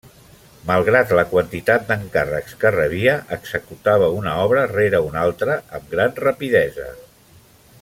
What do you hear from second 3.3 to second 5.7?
executava una obra rere una altra